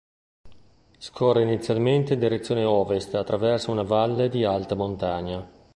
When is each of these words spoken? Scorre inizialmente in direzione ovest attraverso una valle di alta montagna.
Scorre 0.97 1.43
inizialmente 1.43 2.13
in 2.13 2.19
direzione 2.19 2.63
ovest 2.63 3.13
attraverso 3.13 3.69
una 3.69 3.83
valle 3.83 4.29
di 4.29 4.43
alta 4.43 4.73
montagna. 4.73 5.47